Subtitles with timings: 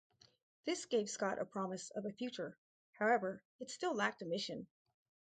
[0.65, 2.57] This gave Scott a promise of a future;
[2.93, 4.65] however, it still lacked a mission.